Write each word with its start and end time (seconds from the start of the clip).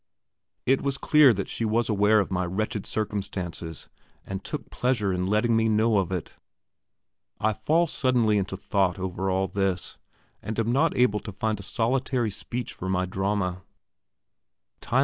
It 0.65 0.81
was 0.81 0.97
clear 0.97 1.31
that 1.31 1.47
she 1.47 1.63
was 1.63 1.87
aware 1.87 2.19
of 2.19 2.31
my 2.31 2.43
wretched 2.43 2.87
circumstances, 2.87 3.87
and 4.25 4.43
took 4.43 4.65
a 4.65 4.69
pleasure 4.71 5.13
in 5.13 5.27
letting 5.27 5.55
me 5.55 5.69
know 5.69 5.99
of 5.99 6.11
it. 6.11 6.33
I 7.39 7.53
fall 7.53 7.85
suddenly 7.85 8.39
into 8.39 8.57
thought 8.57 8.97
over 8.97 9.29
all 9.29 9.47
this, 9.47 9.99
and 10.41 10.57
am 10.57 10.71
not 10.71 10.97
able 10.97 11.19
to 11.19 11.31
find 11.31 11.59
a 11.59 11.61
solitary 11.61 12.31
speech 12.31 12.73
for 12.73 12.89
my 12.89 13.05
drama. 13.05 13.61